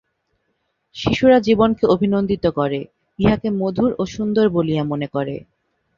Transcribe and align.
শিশুরা 0.95 1.37
জীবনকে 1.39 1.83
অভিনন্দিত 1.85 2.45
করে, 2.49 2.79
ইহাকে 3.19 3.49
মধুর 3.51 3.91
ও 3.99 4.03
সুন্দর 4.05 4.45
বলিয়া 4.49 4.83
মনে 4.83 5.07
করে। 5.07 5.35